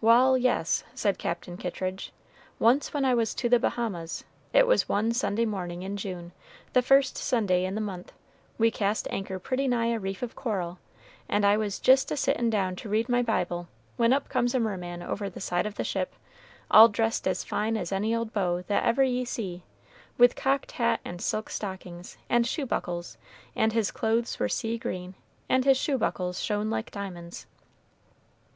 "Wal', 0.00 0.38
yes," 0.38 0.84
said 0.94 1.18
Captain 1.18 1.56
Kittridge; 1.56 2.12
"once 2.60 2.94
when 2.94 3.04
I 3.04 3.14
was 3.14 3.34
to 3.34 3.48
the 3.48 3.58
Bahamas, 3.58 4.22
it 4.52 4.64
was 4.68 4.88
one 4.88 5.10
Sunday 5.10 5.44
morning 5.44 5.82
in 5.82 5.96
June, 5.96 6.30
the 6.72 6.82
first 6.82 7.16
Sunday 7.18 7.64
in 7.64 7.74
the 7.74 7.80
month, 7.80 8.12
we 8.58 8.70
cast 8.70 9.08
anchor 9.10 9.40
pretty 9.40 9.66
nigh 9.66 9.86
a 9.88 9.98
reef 9.98 10.22
of 10.22 10.36
coral, 10.36 10.78
and 11.28 11.44
I 11.44 11.56
was 11.56 11.80
jist 11.80 12.12
a 12.12 12.16
sittin' 12.16 12.48
down 12.48 12.76
to 12.76 12.88
read 12.88 13.08
my 13.08 13.22
Bible, 13.22 13.66
when 13.96 14.12
up 14.12 14.28
comes 14.28 14.54
a 14.54 14.60
merman 14.60 15.02
over 15.02 15.28
the 15.28 15.40
side 15.40 15.66
of 15.66 15.74
the 15.74 15.82
ship, 15.82 16.14
all 16.70 16.86
dressed 16.88 17.26
as 17.26 17.42
fine 17.42 17.76
as 17.76 17.90
any 17.90 18.14
old 18.14 18.32
beau 18.32 18.62
that 18.68 18.84
ever 18.84 19.02
ye 19.02 19.24
see, 19.24 19.64
with 20.16 20.36
cocked 20.36 20.70
hat 20.70 21.00
and 21.04 21.20
silk 21.20 21.50
stockings, 21.50 22.16
and 22.30 22.46
shoe 22.46 22.66
buckles, 22.66 23.18
and 23.56 23.72
his 23.72 23.90
clothes 23.90 24.38
were 24.38 24.48
sea 24.48 24.78
green, 24.78 25.16
and 25.48 25.64
his 25.64 25.76
shoe 25.76 25.98
buckles 25.98 26.38
shone 26.40 26.70
like 26.70 26.92
diamonds." 26.92 27.46